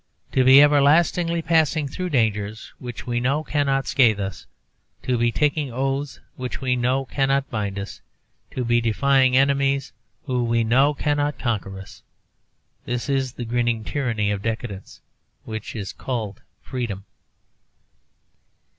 [0.31, 4.47] To be everlastingly passing through dangers which we know cannot scathe us,
[5.03, 8.01] to be taking oaths which we know cannot bind us,
[8.49, 9.93] to be defying enemies
[10.25, 12.01] who we know cannot conquer us
[12.85, 15.01] this is the grinning tyranny of decadence
[15.43, 17.05] which is called freedom.